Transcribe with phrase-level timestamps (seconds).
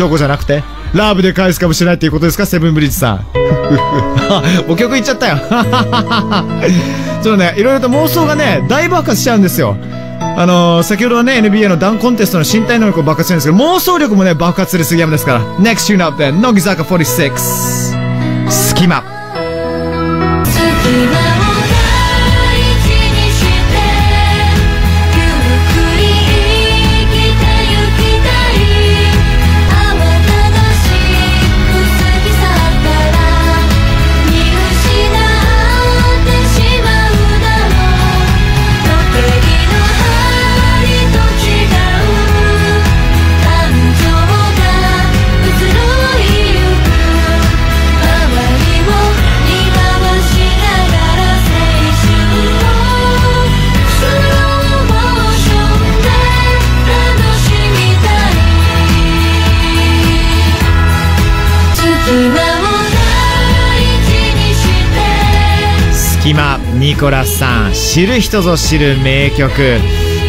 [0.00, 0.64] チョコじゃなくて？
[0.94, 2.46] ラブで返すかもしれないっていうことですか？
[2.46, 3.26] セブンブリッジさん。
[4.66, 5.36] お曲いっちゃったよ。
[7.22, 9.76] ちょっとね、いろいろと妄想がね、大爆発しちゃうんですよ。
[10.38, 15.40] あのー、先ほどはね、NBA のダウンコンテストの身体能力を爆発してるんですけど、妄想力もね、爆発する杉山ですから。
[15.58, 17.36] NEXT tune up で乃木坂46。
[18.48, 19.19] 隙間。
[66.30, 69.80] 隙間ニコラスさん知る人ぞ知る名曲。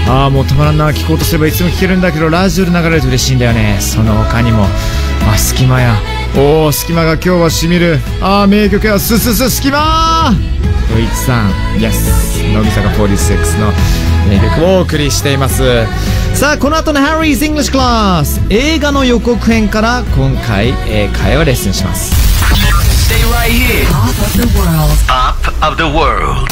[0.08, 3.78] ああもうたまらんな聞こうとすればいつも聴けるんだけどラジオで流れると嬉しいんだよね。
[3.80, 4.66] その他にも。
[5.32, 5.96] あ隙間や。
[6.36, 8.00] おお隙間が今日はしみる。
[8.20, 10.34] ああ名曲やすすす隙間。
[10.92, 11.52] ドイツさん。
[11.78, 11.94] Yes
[12.52, 13.72] 乃木坂46の
[14.28, 15.86] 名曲をお送りしています。
[16.34, 22.91] さあこの後の Harry's English Class 映画の予告編から今回英会話レッスンします。
[23.42, 23.86] Right here.
[23.90, 24.98] Top of the world.
[25.10, 26.46] Top of the world.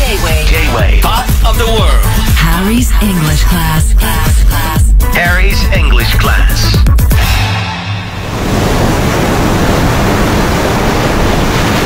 [0.00, 0.40] J-Way.
[0.48, 1.00] J-Way.
[1.02, 2.04] Top of the world.
[2.32, 3.92] Harry's English class.
[3.92, 4.34] Class.
[4.48, 4.80] Class.
[5.12, 6.56] Harry's English class.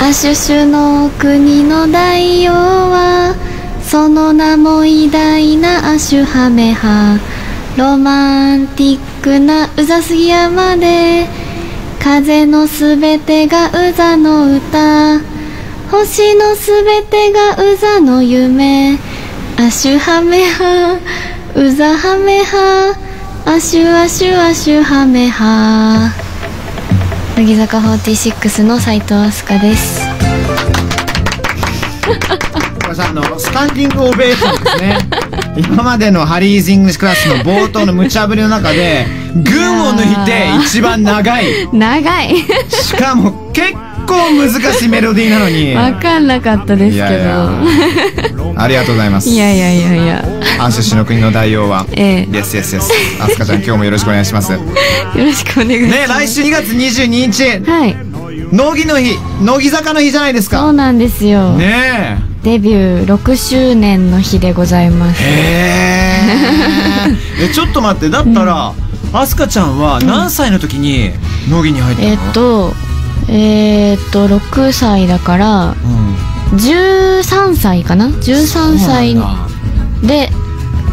[0.04, 3.34] アシュシュの国の大王は
[3.82, 7.18] その名も偉大なアシュハメハ
[7.78, 11.28] ロマンティックなウザスギ山で
[12.02, 15.20] 風のすべてがウザの歌。
[15.88, 18.98] 星のすべてがウザの夢。
[19.56, 20.98] アシュハメハ
[21.54, 22.98] ウザハメハ
[23.46, 26.10] アシュアシュアシュハメハ
[27.36, 30.00] 乃木坂46の斉藤飛鳥です。
[32.92, 34.98] これさあのスタンディングオベーションですね。
[35.56, 41.46] 今までの Harry's English Class の冒頭の無茶ぶりの中で群を抜いて一番長い。
[41.72, 42.36] 長い。
[42.68, 43.72] しかも結
[44.06, 45.74] 構難しいメロディーなのに。
[45.74, 46.98] わかんなかったですけど。
[46.98, 47.50] いやいや。
[48.56, 49.30] ありがとうございます。
[49.30, 50.24] いやいやいやいや。
[50.58, 51.86] アンシュシの国の大王は。
[51.92, 52.30] ええ。
[52.30, 54.52] Yes yes yes アスカちゃん今日もよろしくお願いします。
[54.52, 54.58] ね
[55.16, 56.08] よろしくお願いします。
[56.08, 57.70] 来週2月22日。
[57.70, 57.96] はい。
[58.52, 60.58] 乃木の日乃木坂の日じゃないですか。
[60.58, 65.20] そうなんですよ、ねデビュー6周年の日でございます。
[65.22, 65.28] えへ
[67.40, 68.72] ええちょっと待ってだったら、
[69.12, 71.10] アスカちゃんは何歳の時に
[71.48, 72.08] 乃木に入ったの？
[72.08, 72.74] えっと
[73.28, 76.56] えーっと6歳だからうん。
[76.56, 79.16] 13歳かな？13歳
[80.06, 80.30] で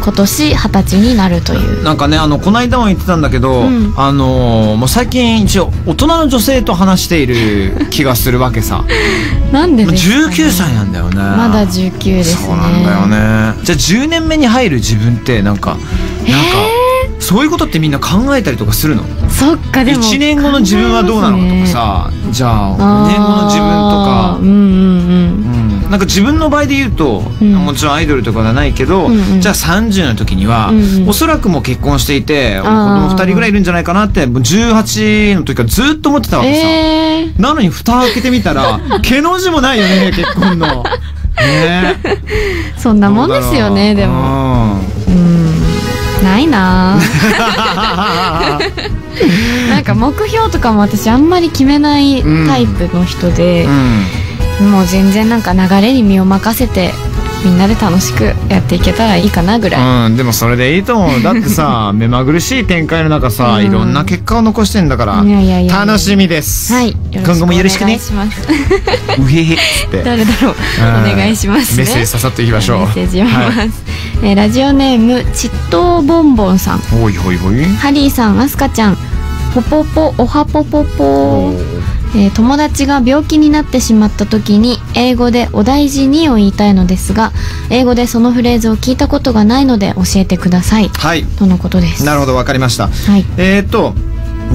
[0.02, 1.82] 今年二十歳になるという。
[1.82, 3.94] なんかねあのこの間も言ってたんだけど、うん。
[3.96, 8.84] あのーもう最近一応大人の女性と話している気がするわけさ。
[9.52, 11.16] なんででね、19歳なんだよね。
[11.16, 12.46] まだ19ですね。
[12.46, 13.60] そうなんだよね。
[13.64, 15.80] じゃあ10年目に入る自分ってなんかなんか、
[17.18, 19.02] そういうことってみんな考えたりとかするの？
[19.28, 22.10] そっかでも1年後の自分はどうなのとかさ。
[22.30, 23.79] じゃあ5年後の自分
[25.90, 27.52] なんか自分の場合で言うと、うん。
[27.52, 29.40] もちろんアイドルとかではないけど、うんうん。
[29.40, 31.08] じゃあ30の時には、うんうん。
[31.08, 33.08] おそらくもう結婚していて子あー。
[33.10, 40.84] 供2人ぐらいいるんじゃないかなってもう18の時からずっと思ってたわけさ、えー、なのに蓋開けてみたら 毛の字もないよね結婚の。
[41.36, 41.96] ね。
[42.76, 44.12] そんなもんですよねでも。
[44.14, 44.76] も。
[45.08, 45.50] うん。
[46.22, 46.98] ないな。
[46.98, 47.00] う
[49.66, 53.66] んなんか目標とかも私あんまり決めないタイプの人で、
[54.60, 56.92] もう全然なんか流れに身を任せて
[57.44, 61.22] みんなで楽しくやっていけたらいいかなぐらい、うん、でもそれでいいと思う。
[61.24, 63.66] だってさ、目まぐるしい展開の中さ、うん。
[63.66, 65.24] いろんな結果を残してんだから、
[65.68, 66.72] 楽しみです。
[66.72, 66.96] はい。
[67.12, 68.00] 今後もよろしくねお願い。
[68.00, 68.42] します。
[69.18, 69.58] うへへっ
[69.90, 70.02] て。
[70.04, 70.54] 誰だろう。
[70.80, 71.12] うん。
[71.12, 71.84] お願いしますね。
[71.84, 72.78] メッセージ刺さっていきましょう。
[72.80, 73.70] メッセージ読みます、はい。
[74.22, 76.78] えーラジオネームちっとうボンボンさん。
[76.78, 77.64] ほいほいほい。
[77.64, 78.98] ハリーさんアスカちゃん。
[79.54, 81.54] ポポポおはポポポ
[82.14, 87.32] えー友達が病気になってしまった時に英語で「お大事に」を言いたいのですが
[87.70, 91.24] 英語でそのフレーズを聞いたことがないので教えてくださいはい。
[91.24, 92.88] とのことですなるほど、わかりました。
[92.88, 93.94] はいえーっと、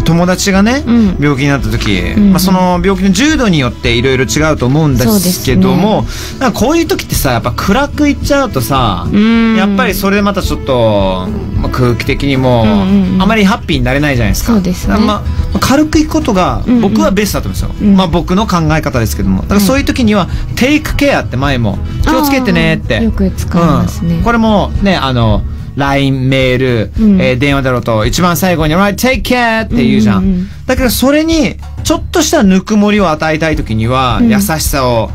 [0.03, 1.17] 友達がね、うん。
[1.19, 6.05] 病気になった時、んまあ、その病気の重度によっていろいろ違うと思うんですけども、
[6.39, 9.55] なんかこういう時ってさやっぱ暗くいっちゃうとさ、ん。
[9.55, 11.27] やっぱりそれでまたちょっと、
[11.57, 13.21] まあ、空気的にも、うんうんうん。
[13.21, 14.59] あまりハッピーになれないじゃないですか。
[14.61, 14.97] すね。
[14.97, 16.81] まあ、軽くいくことがんうん。
[16.81, 17.95] 僕はベストだと思うんですよ、うん。
[17.95, 19.41] まあ、僕の考え方ですけども。
[19.43, 23.03] だからそういう時には「テイクケア」って前も「気をつけてね」って。
[23.03, 24.15] よく使いますね。
[24.15, 24.23] うん。
[24.23, 25.43] これもねあの
[25.75, 27.21] LINE メール、うん。
[27.21, 30.49] えー電話だろうと一番最後に「Right, take care」って言うじゃん,、うんうんうん。
[30.65, 34.29] だけどそれにちょっとしたぬくもりを与えたい時には、ん。
[34.29, 35.11] 優しさを、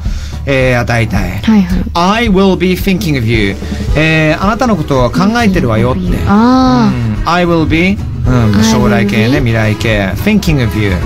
[0.47, 1.85] えー与えたい、はいはい。
[1.95, 3.57] I will be thinking of you、
[3.97, 7.97] えーあなたのことを考えてるわよって、あうん I will be、
[8.27, 10.93] うん、将来系 will ね未来系 thinking of you.
[10.93, 10.99] あ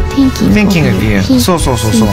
[0.53, 1.23] thinking of you.
[1.23, 2.09] そうそうそうそう。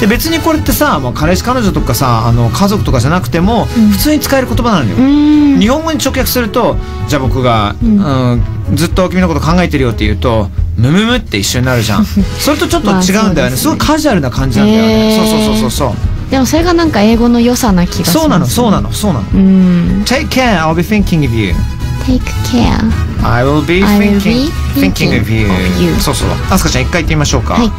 [0.00, 6.76] で別にこれってさもう彼氏彼女とかさあの家族とかじゃなくても、普通に使える言葉なのよ、日本語に直訳すると
[7.08, 8.42] じゃあ僕が、うん。
[8.74, 12.04] ずっと君のこと考えてるよって言うとムムムって一緒になるじゃん。
[12.38, 16.30] それとちょっと違うんだよね,、すごいカジュアルな感じなんだよね、そうそうそうそうそう。
[16.30, 19.24] でもそれがなんか英語の良さな気がすそうなのそうなのそうなの。
[19.32, 20.02] うん。
[20.04, 21.54] Take care I'll be thinking of you
[22.06, 22.78] take care
[23.24, 25.46] I will be thinking, thinking of you.
[25.46, 26.28] of you そうそう。
[26.50, 27.54] アスカちゃん一回言ってみましょうか。
[27.54, 27.70] はい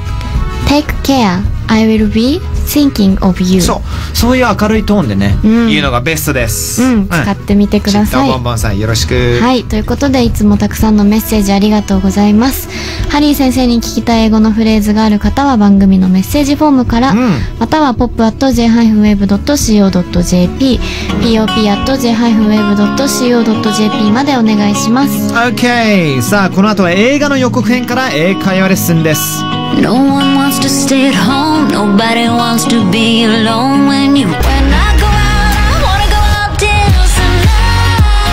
[0.68, 3.82] take care I will be thinking of you そう。
[4.16, 6.84] そういう明るいトーンでね、うん言うのがベストです。
[6.84, 9.40] うん使ってみてくださいチッタボンボンさんよろしく。
[9.42, 9.64] はい。
[9.64, 12.70] ということで、いつもたくさんのメッセージありがとうございます。
[13.10, 17.30] ハリー先生に聞きたい英語のフレーズがある方は番組のメッセージフォームから、うん
[17.60, 20.80] または pop.j-wave.co.jp、
[21.22, 25.34] pop.j-wave.co.jp までお願いします。
[25.34, 26.22] OK!
[26.22, 29.42] さあ、この後は映画の予告編から英会話レッスンです。
[29.81, 31.69] No one wants to stay at home.
[31.69, 34.27] Nobody wants to be alone when you.
[34.27, 37.39] When I go out, I wanna go out dancing.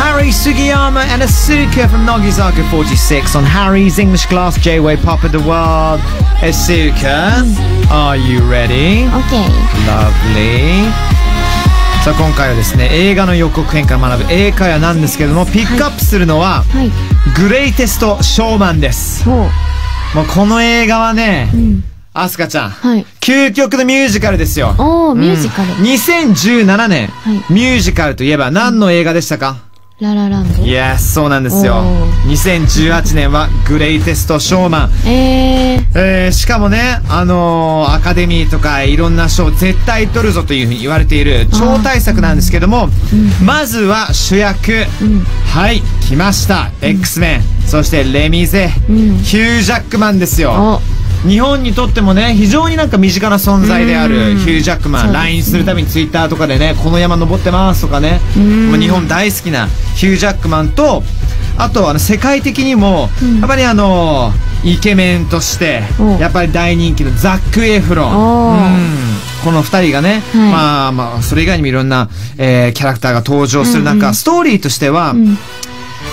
[0.01, 5.39] Harry Sugiyama and Asuka from Nogizaka 46 on Harry's English class J-Way Pop of the
[5.39, 6.01] World.
[6.41, 7.43] Asuka,
[7.89, 9.07] are you ready?
[9.09, 9.33] OK。
[9.87, 10.89] Lovely
[12.03, 16.89] さあ今回はですね映画の予告編から学ぶ英会話なんですけどもピックアップするのは、はい。
[17.35, 19.49] グレイテストショーマンですほう。
[20.14, 21.82] もうこの映画はね、ん。
[22.16, 23.04] アスカちゃん、はい。
[23.20, 24.74] 究極のミュージカルですよ。
[24.78, 25.72] おー、ミュージカル。
[25.72, 27.52] うん2017年、はい。
[27.52, 29.56] ミュージカルといえば何の映画でしたか、
[30.00, 30.62] ララランド。
[30.62, 31.78] Yes そうなんですよ。
[31.78, 32.30] おー。
[32.30, 34.90] 2018年はグレイテストショーマン。
[35.08, 35.84] えー。
[35.96, 42.88] えーしかもね、あのーアカデミーとかいろんな賞絶対取るぞというふうに言われている超大作なんですけども、
[43.44, 44.84] まずは主役、
[45.52, 49.18] はい来ました、X メンそしてレミゼ、ん。
[49.18, 50.80] ヒュージャックマンですよ。
[51.24, 54.38] お、日本にとってもね非常になんか身近な存在であるうん。
[54.38, 55.24] ヒュージャックマン、そうですね。
[55.24, 58.70] LINE するたびに Twitter とかでねこの山登ってますとかね、ん。
[58.70, 59.66] もう日本大好きな
[59.96, 61.02] ヒュージャックマンと
[61.56, 63.08] あとあの世界的にも、
[63.40, 64.32] やっぱりあの
[64.64, 66.20] イケメンとしてお。
[66.20, 68.76] やっぱり大人気のザック・エフロン、
[69.44, 70.50] この二人がね、はい。
[70.50, 72.08] まあまあそれ以外にもいろんな、
[72.38, 75.38] えーキャラクターが登場する中、ストーリーとしては、ん。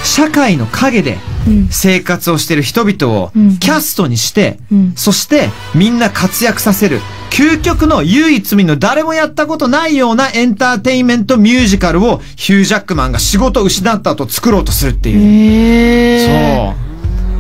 [0.03, 1.30] 社会の陰でうん
[1.69, 6.99] 生活をしている人々をうんキャストにして、うんそしてみんな活躍させる
[7.31, 15.21] 究極の唯一無二の誰もやったことないようなエンターテインメントミュージカルをヒュージャックマンが仕事を失った後作ろうとするっていう。
[15.21, 16.73] えー。
[16.73, 16.90] そう。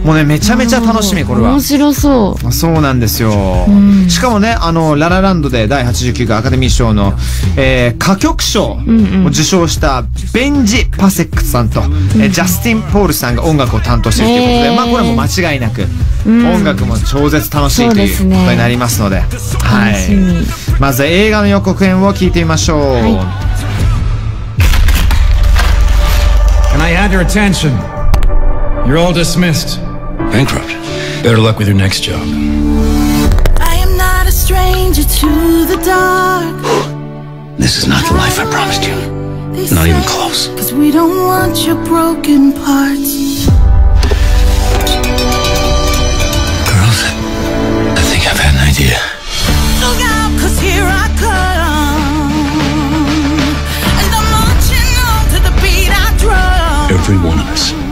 [0.03, 1.61] もうね、めちゃめちゃ楽しみ、これは面。
[1.61, 2.51] 白そう。
[2.51, 3.67] そうなんですよ。
[3.69, 7.13] んしかもね、あの、ララランドで第89回アカデミー賞の、
[7.55, 8.77] えー、歌曲賞を
[9.27, 10.03] 受賞した
[10.33, 15.81] ベンジ・パセックさんと、えージャスティン・ポールさんが音楽を担当しているということで、へーまあこれも間違いなく、
[16.27, 20.45] ん音楽も超絶楽しいということになりますので、は楽しみい。
[20.79, 23.41] まずは映画の予告編を聞いてみましょう。
[26.73, 27.71] Can I have your attention?
[28.87, 29.90] You're all dismissed.
[30.31, 30.69] Bankrupt.
[31.23, 32.21] Better luck with your next job.
[33.59, 36.55] I am not a stranger to the dark.
[37.57, 38.95] This is not the life I promised you.
[39.75, 40.47] Not even close.
[40.55, 43.45] Cause we don't want your broken parts.
[46.71, 46.99] Girls,
[47.99, 48.97] I think I've had an idea.
[49.83, 51.50] Look out, cause here I come.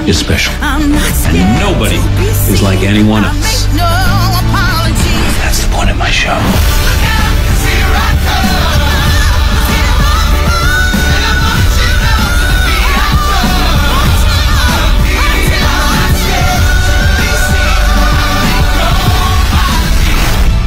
[0.10, 0.52] is special.
[0.64, 0.92] And
[1.60, 1.98] nobody
[2.52, 3.68] is like anyone else.
[5.44, 6.34] That's the point of my show.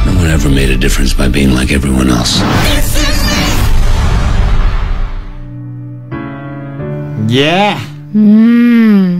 [0.05, 2.39] No one ever made a difference by being like everyone else.
[7.29, 7.79] Yeah.
[8.13, 8.72] Mm.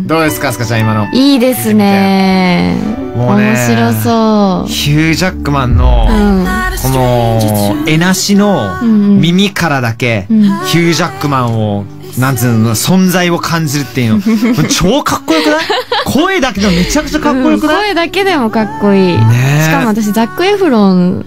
[0.06, 1.08] どうですか、アスカちゃん、今の？
[1.14, 2.76] いいですね。
[3.16, 6.08] もうね面白そヒュー・ジャックマンの。
[6.82, 7.40] この、
[7.88, 11.86] えなしのん耳からだけ、ヒュー・ジャックマンを、
[12.18, 14.64] なんつうの、存在を感じるっていうの。
[14.68, 15.66] 超かっこよくない？
[16.06, 19.18] 声だけでもめちゃくちゃかっこよくうんない、声だけでもかっこいい。
[19.18, 21.26] ねえしかも私、ザック・エフロン、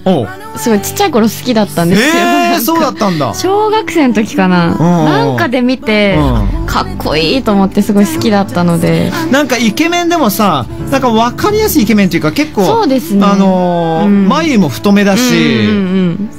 [0.56, 2.08] すごいちっちゃい頃好きだったんですよ。
[2.08, 3.34] ええー、そうだったんだ。
[3.34, 4.70] 小学生の時かな。
[4.70, 6.18] んうんなんかで見て、
[6.66, 9.12] かっこいいと思ってすごい好きだったので。
[9.30, 15.78] なんかイケメンでもさ、なんか分かりやすいイケメンっていうか結構、そうですねあのーうん眉も太めだし、うんうんう
[16.24, 16.30] ん。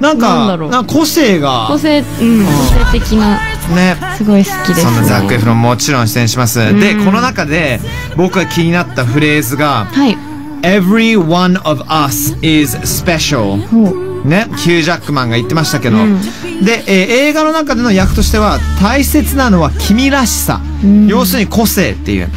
[0.00, 2.52] なんか、なんだろうなんか個性が個、性、うん、個
[2.92, 3.38] 性的な、
[3.74, 3.96] ね。
[4.16, 4.82] すごい好きです、ね。
[4.82, 6.58] そんなザック・エフロンもちろん出演します。
[6.78, 7.80] で、この中で
[8.16, 10.16] 僕が気になったフレーズが、はい。
[10.62, 14.06] Every one of us is special.
[14.26, 20.60] ね、ヒュー・ジャックマンが言ってましたけど、で、えー映画の中での役としては大切なのは君らしさ、
[21.06, 22.28] 要するに個性っていう、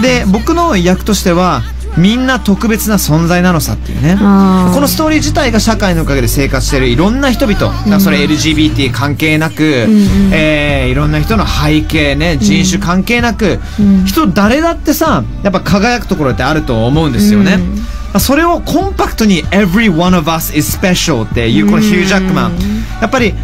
[0.00, 1.62] で僕の役としては
[1.96, 4.16] みんな特別な存在なのさっていうね。
[4.16, 9.86] このストーリー自体が社会のおかげで生活しているいろんな人々、だからそれ LGBT 関係なく、
[10.32, 13.58] えーいろんな人の背景ね人種関係なく、
[14.06, 17.58] 人誰だってさやっぱ輝くところってあると思うんですよね、
[18.18, 22.58] それをコンパクトに Every one of us is special っていうこのヒュー・ジャックマン。
[23.00, 23.34] やっぱり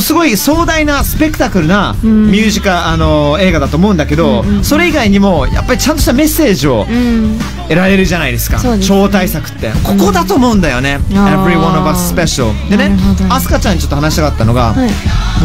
[0.00, 7.38] すごい壮大なスペクタクルなミュージカ、あの映画だと思うんだけど、それ以外にもやっぱりちゃんとしたメッセージをうん。
[7.70, 8.58] 得られるじゃないですか。
[8.58, 8.98] そうですね。
[8.98, 9.70] 超大作って。
[9.84, 13.32] ここだと思うんだよね、Every one of us special でねなるほど。
[13.32, 14.90] アスカちゃんにちょっと話したかったのが、はい。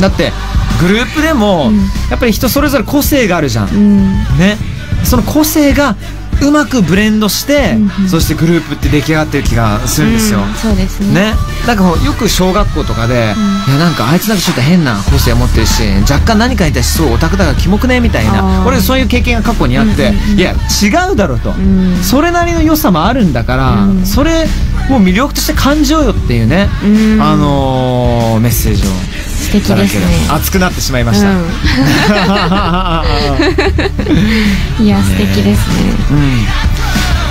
[0.02, 0.34] だって
[0.82, 1.72] グループでも、
[2.10, 4.14] やっぱり人それぞれ個性があるじゃん、うん。
[4.40, 4.58] ね。
[5.04, 5.96] その個性が
[6.42, 7.78] うまくブレンドして、
[8.08, 11.14] そしてグループって出来上がってる気がするんですよ、うんそうですね。
[11.14, 11.34] ね、
[11.68, 13.34] なんかよく小学校とかで、いや
[13.80, 21.98] なんかあいつなんかちょっと変な個性を持ってるし若干何かに対してすごいオタクだからキモくねみたいな俺そういう経験が過去にあって、いや違うだろうと、ん。
[22.04, 24.46] それなりの良さもあるんだから、それ
[24.90, 27.22] もう魅力として感じようよっていうね、うん。
[27.22, 28.92] あのーメッセージを
[29.36, 30.06] 素敵ですね。
[30.30, 31.46] 熱くなってしまいました、うん、
[34.86, 36.46] いや素敵ですね,ね、うん、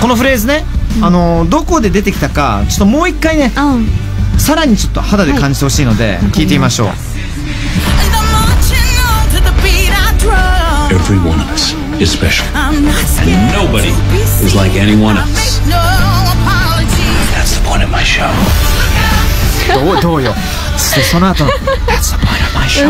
[0.01, 0.63] このフレーズね、
[0.97, 3.87] うん、あのどこで出てきたかちょっともう一回ね、うん、
[4.39, 6.89] さらにちょっと肌で感じてほしいので、はい、聞いてみましょう。
[10.91, 12.45] Everyone else is special.
[12.55, 12.85] And
[13.53, 13.89] nobody
[14.43, 15.59] is like anyone else.
[17.33, 18.29] That's the point of my show.
[19.73, 20.35] ど うどうよ。
[20.77, 21.51] そその後の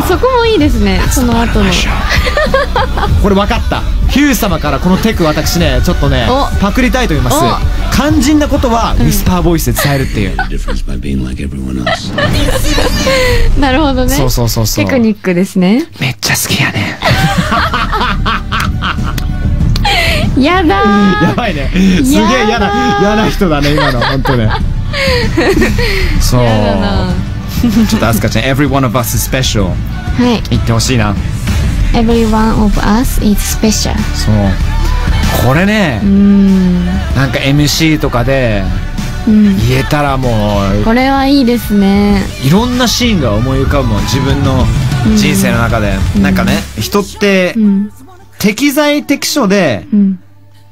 [0.07, 0.99] そこもいいですね。
[1.11, 1.71] その後の。
[3.21, 7.37] これ分かったヒュー様からこのテク私ねちょっとねおパクりたいと思います
[7.93, 12.13] 肝心なことはウィスパーボイスで伝えるっていう、everyone else.
[13.59, 14.15] なるほどね。
[14.15, 15.87] そうそうそうそうテクニックですね。
[15.99, 16.97] めっちゃ好きやね
[20.37, 24.49] やだやばいねすげえ嫌な嫌な人だね今の本当ね
[26.19, 26.43] そうー。
[26.43, 27.24] やだな。
[27.89, 29.73] ちょっとアスカちゃん Every one of us is special は
[30.37, 30.43] い。
[30.49, 31.15] 言ってほしいな
[31.93, 33.95] Every one of us is special.
[34.13, 34.35] そう
[35.47, 36.85] これねうん。
[37.15, 38.63] なんか MC とかで
[39.27, 39.57] うん。
[39.67, 42.21] 言えたらもうこれはいいですね。
[42.43, 44.65] いろんなシーンが思い浮かぶもん自分の
[45.15, 47.89] 人生の中で、なんかね人ってうん。
[48.39, 50.19] 適材適所でうん。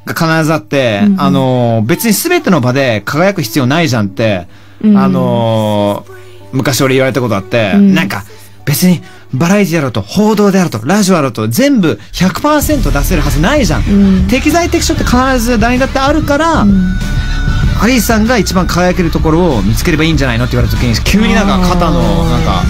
[0.06, 4.48] が必ずあって、あのー別に全ての場で輝く必要ないじゃんって、
[4.84, 6.23] うんあのー
[6.54, 7.94] 昔俺言われたことあって、ん。
[7.94, 8.24] なんか
[8.66, 9.02] 別に
[9.34, 14.28] バラエティだろうと報道であるとラジオだろうと全部100%出せるはずないじゃん、ん。
[14.28, 22.64] 適材適所って必ず誰にだってあるから、アリーさんが一番輝けるところを見つければいいんじゃないのって言われた時に急になんか肩のなんか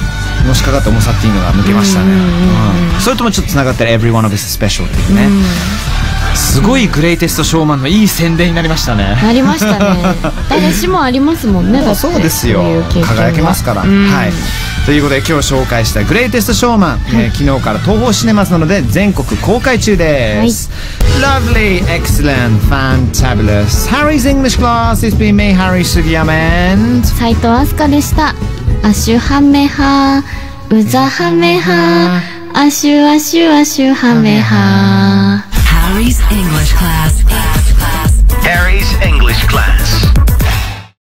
[0.48, 5.28] のしかかった重さっていうのが抜けましたね、うんそれともちょっと繋がってる Every one of us special っていうね、
[6.36, 9.18] すごいグレイテストショーマンのいい宣伝になりましたね。
[9.22, 10.16] なりましたね。
[10.50, 11.82] 誰しもありますもんね。
[11.96, 12.64] そうですよ。
[12.92, 14.10] 輝けますから、うん。
[14.12, 14.34] はい。
[14.86, 20.70] ということで今日紹介したグレイテストショーマン、えー昨日から東宝シネマズなどで全国公開中です、
[21.22, 23.88] Lovely, excellent, fantabulous.
[23.88, 28.36] Harry's English class It's been me, Harry Sugiyama and 斉藤飛鳥でした。
[28.84, 30.22] アシュハメハ、
[30.70, 32.22] ウザハメハ、
[32.54, 34.93] アシュアシュアシュハメハ。
[36.34, 37.22] English class.
[37.24, 38.44] class, class.
[38.44, 39.13] Harry's English